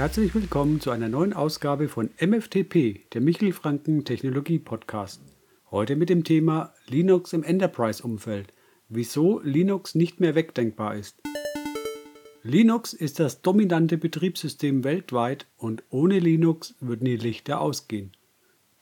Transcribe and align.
Herzlich 0.00 0.34
willkommen 0.34 0.80
zu 0.80 0.92
einer 0.92 1.10
neuen 1.10 1.34
Ausgabe 1.34 1.86
von 1.86 2.08
MFTP, 2.18 3.02
der 3.12 3.20
Michel 3.20 3.52
Franken 3.52 4.06
Technologie 4.06 4.58
Podcast. 4.58 5.20
Heute 5.70 5.94
mit 5.94 6.08
dem 6.08 6.24
Thema 6.24 6.72
Linux 6.88 7.34
im 7.34 7.42
Enterprise-Umfeld. 7.42 8.50
Wieso 8.88 9.40
Linux 9.40 9.94
nicht 9.94 10.18
mehr 10.18 10.34
wegdenkbar 10.34 10.94
ist. 10.94 11.20
Linux 12.42 12.94
ist 12.94 13.20
das 13.20 13.42
dominante 13.42 13.98
Betriebssystem 13.98 14.84
weltweit 14.84 15.46
und 15.58 15.82
ohne 15.90 16.18
Linux 16.18 16.74
würden 16.80 17.04
die 17.04 17.18
Lichter 17.18 17.60
ausgehen. 17.60 18.12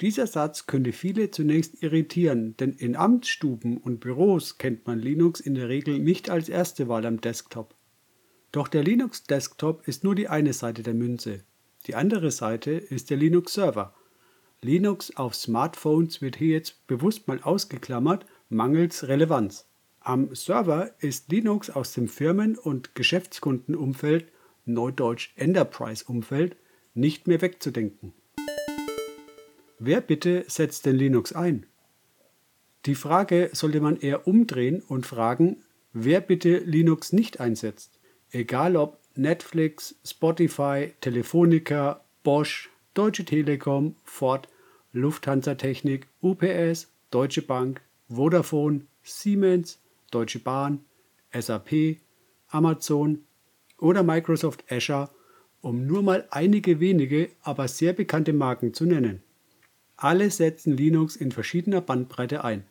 Dieser 0.01 0.29
Satz 0.29 0.67
könnte 0.69 0.93
viele 0.93 1.33
zunächst 1.33 1.83
irritieren, 1.83 2.57
denn 2.59 2.75
in 2.75 2.95
Amtsstuben 2.95 3.79
und 3.79 3.99
Büros 3.99 4.57
kennt 4.59 4.87
man 4.87 5.01
Linux 5.01 5.41
in 5.41 5.57
der 5.57 5.69
Regel 5.69 5.99
nicht 5.99 6.31
als 6.31 6.49
erste 6.49 6.87
Wahl 6.87 7.05
am 7.07 7.21
Desktop. 7.21 7.75
Doch 8.53 8.69
der 8.69 8.83
Linux 8.83 9.25
Desktop 9.25 9.87
ist 9.87 10.05
nur 10.05 10.15
die 10.15 10.29
eine 10.29 10.53
Seite 10.53 10.83
der 10.83 10.95
Münze. 10.95 11.45
Die 11.87 11.95
andere 11.95 12.31
Seite 12.31 12.71
ist 12.73 13.11
der 13.11 13.17
Linux 13.17 13.55
Server. 13.55 13.95
Linux 14.63 15.15
auf 15.17 15.35
Smartphones 15.35 16.21
wird 16.21 16.37
hier 16.37 16.55
jetzt 16.55 16.87
bewusst 16.87 17.29
mal 17.29 17.41
ausgeklammert, 17.43 18.27
mangels 18.49 19.07
Relevanz. 19.07 19.67
Am 20.01 20.35
Server 20.35 20.91
ist 21.01 21.31
Linux 21.31 21.71
aus 21.71 21.93
dem 21.93 22.09
Firmen- 22.09 22.57
und 22.57 22.95
Geschäftskundenumfeld, 22.95 24.27
neudeutsch 24.65 25.31
Enterprise-Umfeld, 25.37 26.57
nicht 26.95 27.27
mehr 27.27 27.41
wegzudenken. 27.41 28.15
Wer 29.79 30.01
bitte 30.01 30.45
setzt 30.49 30.87
denn 30.87 30.97
Linux 30.97 31.33
ein? 31.33 31.67
Die 32.87 32.95
Frage 32.95 33.51
sollte 33.53 33.81
man 33.81 33.99
eher 33.99 34.27
umdrehen 34.27 34.83
und 34.83 35.07
fragen, 35.07 35.63
wer 35.93 36.21
bitte 36.21 36.59
Linux 36.59 37.13
nicht 37.13 37.39
einsetzt. 37.39 37.98
Egal 38.31 38.77
ob 38.77 38.99
Netflix, 39.15 39.97
Spotify, 40.05 40.93
Telefonica, 41.01 42.01
Bosch, 42.23 42.69
Deutsche 42.95 43.25
Telekom, 43.25 43.97
Ford, 44.05 44.49
Lufthansa 44.93 45.55
Technik, 45.55 46.09
UPS, 46.21 46.89
Deutsche 47.11 47.43
Bank, 47.43 47.81
Vodafone, 48.09 48.83
Siemens, 49.03 49.81
Deutsche 50.11 50.41
Bahn, 50.41 50.81
SAP, 51.33 51.99
Amazon 52.49 53.25
oder 53.79 54.03
Microsoft 54.03 54.65
Azure, 54.71 55.11
um 55.61 55.87
nur 55.87 56.03
mal 56.03 56.27
einige 56.31 56.81
wenige, 56.81 57.31
aber 57.43 57.69
sehr 57.69 57.93
bekannte 57.93 58.33
Marken 58.33 58.75
zu 58.75 58.85
nennen. 58.85 59.23
Alle 59.97 60.31
setzen 60.31 60.77
Linux 60.77 61.17
in 61.17 61.33
verschiedener 61.33 61.81
Bandbreite 61.81 62.45
ein, 62.45 62.65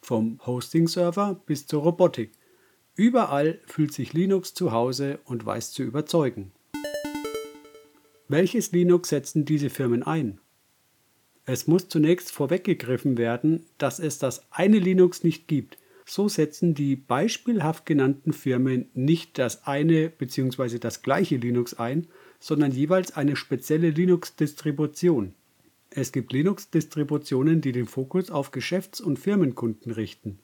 vom 0.00 0.38
Hosting-Server 0.44 1.40
bis 1.46 1.66
zur 1.66 1.82
Robotik. 1.82 2.32
Überall 2.96 3.58
fühlt 3.66 3.92
sich 3.92 4.12
Linux 4.12 4.54
zu 4.54 4.70
Hause 4.70 5.18
und 5.24 5.44
weiß 5.44 5.72
zu 5.72 5.82
überzeugen. 5.82 6.52
Welches 8.28 8.70
Linux 8.70 9.08
setzen 9.08 9.44
diese 9.44 9.68
Firmen 9.68 10.04
ein? 10.04 10.38
Es 11.44 11.66
muss 11.66 11.88
zunächst 11.88 12.30
vorweggegriffen 12.30 13.18
werden, 13.18 13.66
dass 13.78 13.98
es 13.98 14.18
das 14.18 14.46
eine 14.52 14.78
Linux 14.78 15.24
nicht 15.24 15.48
gibt. 15.48 15.76
So 16.06 16.28
setzen 16.28 16.74
die 16.74 16.94
beispielhaft 16.94 17.84
genannten 17.84 18.32
Firmen 18.32 18.88
nicht 18.94 19.38
das 19.38 19.66
eine 19.66 20.08
bzw. 20.08 20.78
das 20.78 21.02
gleiche 21.02 21.36
Linux 21.36 21.74
ein, 21.74 22.06
sondern 22.38 22.70
jeweils 22.70 23.16
eine 23.16 23.34
spezielle 23.34 23.90
Linux-Distribution. 23.90 25.34
Es 25.90 26.12
gibt 26.12 26.32
Linux-Distributionen, 26.32 27.60
die 27.60 27.72
den 27.72 27.86
Fokus 27.86 28.30
auf 28.30 28.52
Geschäfts- 28.52 29.00
und 29.00 29.18
Firmenkunden 29.18 29.90
richten. 29.92 30.38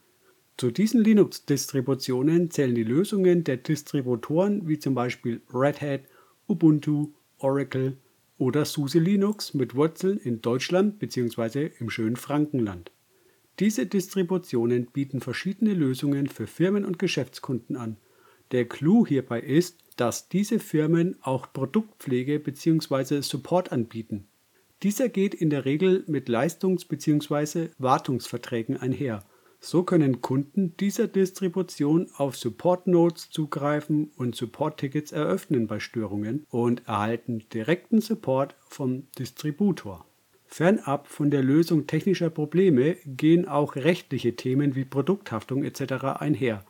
Zu 0.57 0.71
diesen 0.71 1.03
Linux-Distributionen 1.03 2.51
zählen 2.51 2.75
die 2.75 2.83
Lösungen 2.83 3.43
der 3.43 3.57
Distributoren 3.57 4.67
wie 4.67 4.79
zum 4.79 4.93
Beispiel 4.93 5.41
Red 5.53 5.81
Hat, 5.81 6.01
Ubuntu, 6.47 7.13
Oracle 7.39 7.97
oder 8.37 8.65
SUSE 8.65 8.99
Linux 8.99 9.53
mit 9.53 9.75
Wurzeln 9.75 10.17
in 10.17 10.41
Deutschland 10.41 10.99
bzw. 10.99 11.71
im 11.79 11.89
schönen 11.89 12.15
Frankenland. 12.15 12.91
Diese 13.59 13.85
Distributionen 13.85 14.87
bieten 14.87 15.21
verschiedene 15.21 15.73
Lösungen 15.73 16.27
für 16.27 16.47
Firmen 16.47 16.85
und 16.85 16.99
Geschäftskunden 16.99 17.75
an. 17.75 17.97
Der 18.51 18.65
Clou 18.65 19.05
hierbei 19.05 19.39
ist, 19.39 19.77
dass 19.95 20.29
diese 20.29 20.59
Firmen 20.59 21.15
auch 21.21 21.53
Produktpflege 21.53 22.39
bzw. 22.39 23.21
Support 23.21 23.71
anbieten. 23.71 24.27
Dieser 24.83 25.09
geht 25.09 25.35
in 25.35 25.49
der 25.51 25.65
Regel 25.65 26.03
mit 26.07 26.27
Leistungs- 26.27 26.85
bzw. 26.85 27.69
Wartungsverträgen 27.77 28.77
einher. 28.77 29.23
So 29.63 29.83
können 29.83 30.21
Kunden 30.21 30.75
dieser 30.77 31.07
Distribution 31.07 32.09
auf 32.17 32.35
Support 32.35 32.87
Notes 32.87 33.29
zugreifen 33.29 34.09
und 34.15 34.35
Support-Tickets 34.35 35.11
eröffnen 35.11 35.67
bei 35.67 35.79
Störungen 35.79 36.47
und 36.49 36.87
erhalten 36.87 37.43
direkten 37.53 38.01
Support 38.01 38.55
vom 38.67 39.03
Distributor. 39.19 40.07
Fernab 40.47 41.07
von 41.07 41.29
der 41.29 41.43
Lösung 41.43 41.85
technischer 41.85 42.31
Probleme 42.31 42.97
gehen 43.05 43.47
auch 43.47 43.75
rechtliche 43.75 44.35
Themen 44.35 44.73
wie 44.73 44.83
Produkthaftung 44.83 45.63
etc. 45.63 46.05
einher. 46.19 46.65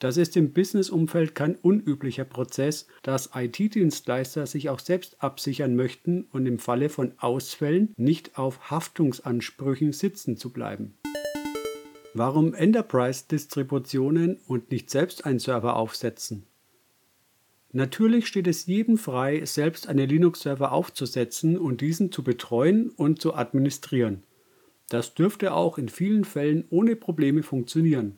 Das 0.00 0.16
ist 0.16 0.36
im 0.36 0.52
Businessumfeld 0.52 1.36
kein 1.36 1.54
unüblicher 1.54 2.24
Prozess, 2.24 2.88
dass 3.04 3.30
IT-Dienstleister 3.36 4.46
sich 4.48 4.68
auch 4.68 4.80
selbst 4.80 5.22
absichern 5.22 5.76
möchten 5.76 6.24
und 6.32 6.44
im 6.46 6.58
Falle 6.58 6.88
von 6.88 7.12
Ausfällen 7.18 7.94
nicht 7.96 8.36
auf 8.36 8.68
Haftungsansprüchen 8.68 9.92
sitzen 9.92 10.36
zu 10.36 10.52
bleiben. 10.52 10.98
Warum 12.18 12.54
Enterprise-Distributionen 12.54 14.38
und 14.46 14.70
nicht 14.70 14.88
selbst 14.88 15.26
einen 15.26 15.38
Server 15.38 15.76
aufsetzen? 15.76 16.46
Natürlich 17.72 18.26
steht 18.26 18.46
es 18.46 18.64
jedem 18.64 18.96
frei, 18.96 19.44
selbst 19.44 19.86
einen 19.86 20.08
Linux-Server 20.08 20.72
aufzusetzen 20.72 21.58
und 21.58 21.82
diesen 21.82 22.10
zu 22.10 22.24
betreuen 22.24 22.88
und 22.88 23.20
zu 23.20 23.34
administrieren. 23.34 24.22
Das 24.88 25.12
dürfte 25.12 25.52
auch 25.52 25.76
in 25.76 25.90
vielen 25.90 26.24
Fällen 26.24 26.64
ohne 26.70 26.96
Probleme 26.96 27.42
funktionieren. 27.42 28.16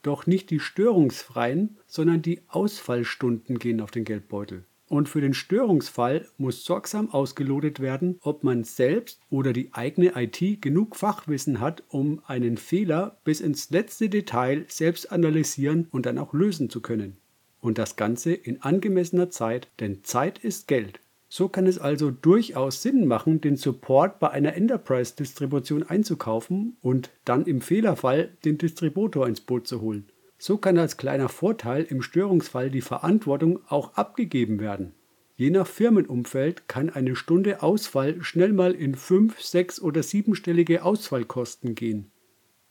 Doch 0.00 0.26
nicht 0.26 0.48
die 0.48 0.58
störungsfreien, 0.58 1.76
sondern 1.86 2.22
die 2.22 2.40
Ausfallstunden 2.48 3.58
gehen 3.58 3.82
auf 3.82 3.90
den 3.90 4.06
Geldbeutel. 4.06 4.64
Und 4.88 5.08
für 5.08 5.20
den 5.20 5.34
Störungsfall 5.34 6.26
muss 6.38 6.64
sorgsam 6.64 7.10
ausgelotet 7.10 7.80
werden, 7.80 8.18
ob 8.20 8.44
man 8.44 8.62
selbst 8.62 9.20
oder 9.30 9.52
die 9.52 9.74
eigene 9.74 10.12
IT 10.14 10.62
genug 10.62 10.94
Fachwissen 10.94 11.60
hat, 11.60 11.82
um 11.88 12.22
einen 12.26 12.56
Fehler 12.56 13.16
bis 13.24 13.40
ins 13.40 13.70
letzte 13.70 14.08
Detail 14.08 14.64
selbst 14.68 15.10
analysieren 15.10 15.88
und 15.90 16.06
dann 16.06 16.18
auch 16.18 16.32
lösen 16.32 16.70
zu 16.70 16.80
können. 16.80 17.16
Und 17.60 17.78
das 17.78 17.96
Ganze 17.96 18.32
in 18.32 18.62
angemessener 18.62 19.28
Zeit, 19.30 19.68
denn 19.80 20.04
Zeit 20.04 20.38
ist 20.38 20.68
Geld. 20.68 21.00
So 21.28 21.48
kann 21.48 21.66
es 21.66 21.78
also 21.78 22.12
durchaus 22.12 22.82
Sinn 22.82 23.08
machen, 23.08 23.40
den 23.40 23.56
Support 23.56 24.20
bei 24.20 24.30
einer 24.30 24.54
Enterprise-Distribution 24.54 25.82
einzukaufen 25.82 26.76
und 26.80 27.10
dann 27.24 27.44
im 27.44 27.60
Fehlerfall 27.60 28.30
den 28.44 28.58
Distributor 28.58 29.26
ins 29.26 29.40
Boot 29.40 29.66
zu 29.66 29.80
holen. 29.80 30.06
So 30.38 30.58
kann 30.58 30.78
als 30.78 30.96
kleiner 30.96 31.28
Vorteil 31.28 31.84
im 31.84 32.02
Störungsfall 32.02 32.70
die 32.70 32.82
Verantwortung 32.82 33.60
auch 33.68 33.94
abgegeben 33.94 34.60
werden. 34.60 34.92
Je 35.36 35.50
nach 35.50 35.66
Firmenumfeld 35.66 36.66
kann 36.66 36.88
eine 36.88 37.14
Stunde 37.14 37.62
Ausfall 37.62 38.22
schnell 38.22 38.52
mal 38.52 38.72
in 38.72 38.94
fünf, 38.94 39.42
sechs 39.42 39.80
oder 39.80 40.02
siebenstellige 40.02 40.82
Ausfallkosten 40.82 41.74
gehen. 41.74 42.10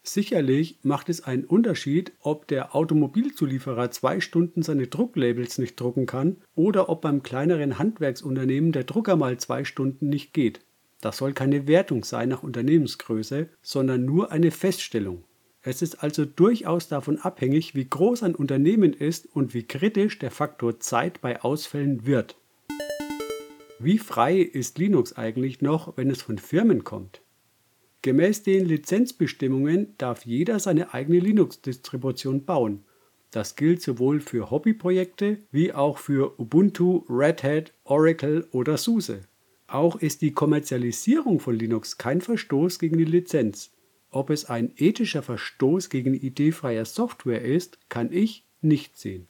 Sicherlich 0.02 0.80
macht 0.84 1.10
es 1.10 1.24
einen 1.24 1.46
Unterschied, 1.46 2.12
ob 2.20 2.48
der 2.48 2.76
Automobilzulieferer 2.76 3.90
zwei 3.90 4.20
Stunden 4.20 4.62
seine 4.62 4.88
Drucklabels 4.88 5.58
nicht 5.58 5.80
drucken 5.80 6.06
kann 6.06 6.38
oder 6.54 6.90
ob 6.90 7.02
beim 7.02 7.24
kleineren 7.24 7.80
Handwerksunternehmen 7.80 8.72
der 8.72 8.84
Drucker 8.84 9.16
mal 9.16 9.38
zwei 9.38 9.64
Stunden 9.64 10.10
nicht 10.10 10.34
geht. 10.34 10.62
Das 11.02 11.18
soll 11.18 11.34
keine 11.34 11.68
Wertung 11.68 12.04
sein 12.04 12.30
nach 12.30 12.44
Unternehmensgröße, 12.44 13.50
sondern 13.62 14.06
nur 14.06 14.32
eine 14.32 14.52
Feststellung. 14.52 15.24
Es 15.68 15.82
ist 15.82 16.04
also 16.04 16.26
durchaus 16.26 16.90
davon 16.90 17.18
abhängig, 17.18 17.74
wie 17.74 17.90
groß 17.90 18.22
ein 18.22 18.36
Unternehmen 18.36 18.94
ist 18.94 19.28
und 19.36 19.56
wie 19.56 19.64
kritisch 19.64 20.20
der 20.20 20.30
Faktor 20.30 20.80
Zeit 20.80 21.22
bei 21.22 21.42
Ausfällen 21.42 22.06
wird. 22.06 22.38
Wie 23.80 23.98
frei 23.98 24.38
ist 24.38 24.78
Linux 24.78 25.14
eigentlich 25.14 25.62
noch, 25.62 25.98
wenn 25.98 26.12
es 26.12 26.22
von 26.22 26.38
Firmen 26.38 26.84
kommt? 26.84 27.22
Gemäß 28.04 28.44
den 28.44 28.66
Lizenzbestimmungen 28.66 29.96
darf 29.98 30.24
jeder 30.24 30.60
seine 30.60 30.94
eigene 30.94 31.18
Linux-Distribution 31.18 32.46
bauen. 32.46 32.86
Das 33.32 33.56
gilt 33.56 33.82
sowohl 33.82 34.20
für 34.22 34.52
Hobbyprojekte 34.52 35.40
wie 35.52 35.74
auch 35.74 35.98
für 35.98 36.40
Ubuntu, 36.40 37.04
Red 37.10 37.42
Hat, 37.42 37.74
Oracle 37.86 38.48
oder 38.52 38.78
SUSE. 38.78 39.22
Auch 39.66 39.96
ist 39.96 40.22
die 40.22 40.32
Kommerzialisierung 40.32 41.40
von 41.40 41.56
Linux 41.56 41.98
kein 41.98 42.22
Verstoß 42.22 42.78
gegen 42.78 43.00
die 43.00 43.06
Lizenz. 43.06 43.75
Ob 44.16 44.30
es 44.30 44.46
ein 44.46 44.72
ethischer 44.78 45.22
Verstoß 45.22 45.90
gegen 45.90 46.14
ideefreie 46.14 46.86
Software 46.86 47.42
ist, 47.42 47.80
kann 47.90 48.14
ich 48.14 48.46
nicht 48.62 48.98
sehen. 48.98 49.28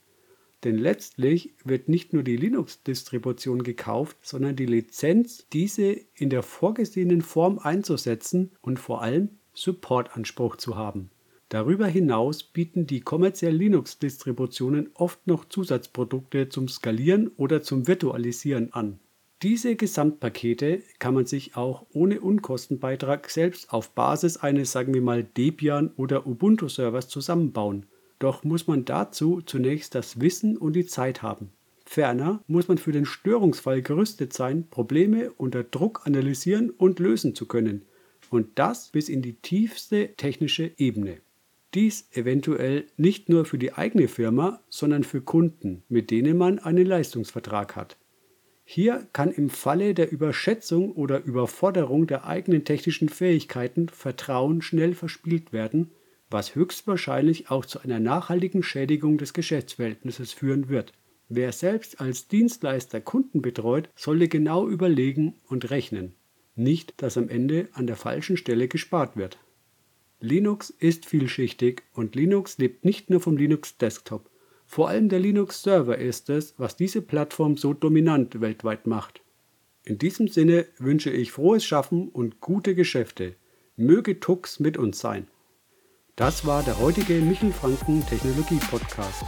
Denn 0.64 0.78
letztlich 0.78 1.56
wird 1.64 1.90
nicht 1.90 2.14
nur 2.14 2.22
die 2.22 2.38
Linux-Distribution 2.38 3.64
gekauft, 3.64 4.18
sondern 4.22 4.56
die 4.56 4.68
Lizenz, 4.68 5.48
diese 5.52 6.00
in 6.14 6.30
der 6.30 6.44
vorgesehenen 6.44 7.22
Form 7.22 7.58
einzusetzen 7.58 8.52
und 8.62 8.78
vor 8.78 9.02
allem 9.02 9.30
Supportanspruch 9.56 10.58
zu 10.58 10.76
haben. 10.76 11.10
Darüber 11.50 11.88
hinaus 11.88 12.44
bieten 12.44 12.86
die 12.86 13.02
kommerziellen 13.02 13.58
Linux-Distributionen 13.58 14.92
oft 14.94 15.26
noch 15.26 15.46
Zusatzprodukte 15.46 16.50
zum 16.50 16.68
Skalieren 16.68 17.32
oder 17.38 17.64
zum 17.64 17.88
Virtualisieren 17.88 18.72
an. 18.72 19.00
Diese 19.46 19.76
Gesamtpakete 19.76 20.82
kann 20.98 21.14
man 21.14 21.28
sich 21.28 21.56
auch 21.56 21.86
ohne 21.94 22.20
Unkostenbeitrag 22.20 23.30
selbst 23.30 23.72
auf 23.72 23.92
Basis 23.92 24.38
eines, 24.38 24.72
sagen 24.72 24.96
wir 24.96 25.04
mal, 25.04 25.24
Debian 25.24 25.92
oder 25.98 26.26
Ubuntu-Servers 26.26 27.10
zusammenbauen. 27.10 27.86
Doch 28.18 28.44
muss 28.44 28.66
man 28.66 28.86
dazu 28.86 29.42
zunächst 29.46 29.94
das 29.94 30.20
Wissen 30.20 30.58
und 30.58 30.74
die 30.74 30.88
Zeit 30.88 31.22
haben. 31.22 31.52
Ferner 31.86 32.44
muss 32.48 32.68
man 32.68 32.80
für 32.80 32.92
den 32.92 33.06
Störungsfall 33.06 33.84
gerüstet 33.84 34.34
sein, 34.34 34.68
Probleme 34.68 35.32
unter 35.38 35.64
Druck 35.64 36.02
analysieren 36.06 36.72
und 36.72 36.98
lösen 36.98 37.36
zu 37.36 37.46
können. 37.46 37.84
Und 38.32 38.58
das 38.58 38.90
bis 38.90 39.10
in 39.10 39.22
die 39.22 39.34
tiefste 39.34 40.16
technische 40.18 40.72
Ebene. 40.78 41.20
Dies 41.76 42.08
eventuell 42.14 42.86
nicht 42.98 43.30
nur 43.30 43.46
für 43.46 43.60
die 43.60 43.74
eigene 43.74 44.08
Firma, 44.08 44.64
sondern 44.70 45.04
für 45.04 45.22
Kunden, 45.22 45.84
mit 45.88 46.10
denen 46.10 46.36
man 46.36 46.58
einen 46.58 46.88
Leistungsvertrag 46.88 47.76
hat. 47.76 47.96
Hier 48.68 49.08
kann 49.14 49.32
im 49.32 49.52
Falle 49.52 49.94
der 49.94 50.12
Überschätzung 50.12 50.92
oder 50.92 51.24
Überforderung 51.24 52.08
der 52.08 52.26
eigenen 52.26 52.66
technischen 52.66 53.10
Fähigkeiten 53.10 53.90
Vertrauen 53.90 54.64
schnell 54.64 54.96
verspielt 54.96 55.54
werden, 55.54 55.92
was 56.32 56.56
höchstwahrscheinlich 56.56 57.52
auch 57.52 57.66
zu 57.66 57.80
einer 57.80 58.00
nachhaltigen 58.00 58.64
Schädigung 58.64 59.20
des 59.20 59.34
Geschäftsverhältnisses 59.34 60.34
führen 60.34 60.68
wird. 60.68 60.94
Wer 61.30 61.52
selbst 61.52 62.02
als 62.02 62.28
Dienstleister 62.28 63.02
Kunden 63.02 63.44
betreut, 63.44 63.90
sollte 63.96 64.28
genau 64.28 64.68
überlegen 64.68 65.36
und 65.48 65.70
rechnen. 65.70 66.16
Nicht, 66.56 67.02
dass 67.02 67.18
am 67.18 67.30
Ende 67.30 67.70
an 67.74 67.86
der 67.86 67.96
falschen 67.96 68.36
Stelle 68.36 68.68
gespart 68.68 69.16
wird. 69.16 69.38
Linux 70.20 70.72
ist 70.72 71.06
vielschichtig 71.06 71.84
und 71.94 72.16
Linux 72.16 72.58
lebt 72.58 72.84
nicht 72.84 73.12
nur 73.12 73.20
vom 73.20 73.38
Linux 73.38 73.78
Desktop. 73.78 74.30
Vor 74.66 74.90
allem 74.90 75.10
der 75.10 75.20
Linux-Server 75.20 75.98
ist 75.98 76.30
es, 76.30 76.56
was 76.58 76.76
diese 76.76 77.02
Plattform 77.02 77.58
so 77.58 77.74
dominant 77.74 78.42
weltweit 78.42 78.88
macht. 78.88 79.22
In 79.84 79.98
diesem 80.00 80.28
Sinne 80.28 80.66
wünsche 80.80 81.12
ich 81.12 81.32
frohes 81.32 81.64
Schaffen 81.64 82.10
und 82.10 82.42
gute 82.42 82.74
Geschäfte. 82.74 83.36
Möge 83.78 84.20
Tux 84.20 84.60
mit 84.60 84.78
uns 84.78 85.00
sein. 85.00 85.28
Das 86.16 86.46
war 86.46 86.64
der 86.64 86.80
heutige 86.80 87.16
Michel 87.16 87.52
Franken 87.52 88.06
Technologie 88.08 88.60
Podcast. 88.72 89.24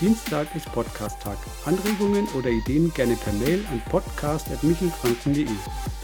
Dienstag 0.00 0.54
ist 0.54 0.70
Podcast-Tag. 0.72 1.36
Anregungen 1.64 2.26
oder 2.38 2.50
Ideen 2.50 2.92
gerne 2.94 3.16
per 3.16 3.32
Mail 3.34 3.64
an 3.70 3.82
podcast.michelfranken.de. 3.90 5.46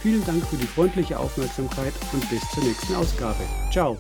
Vielen 0.03 0.25
Dank 0.27 0.45
für 0.45 0.57
die 0.57 0.67
freundliche 0.67 1.19
Aufmerksamkeit 1.19 1.95
und 2.13 2.29
bis 2.29 2.43
zur 2.51 2.65
nächsten 2.65 2.95
Ausgabe. 2.95 3.45
Ciao. 3.71 3.97